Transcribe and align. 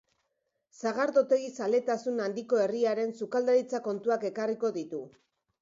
Sagardotegi 0.79 1.51
zaletasun 1.59 2.25
handiko 2.29 2.63
herriaren 2.63 3.15
sukaldaritza 3.21 3.85
kontuak 3.91 4.29
ekarriko 4.35 4.77
ditu. 4.81 5.05